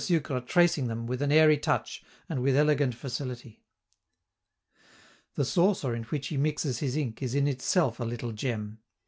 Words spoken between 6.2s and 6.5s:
he